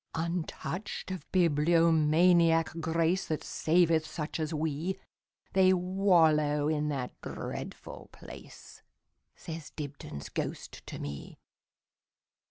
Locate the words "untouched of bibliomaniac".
0.15-2.69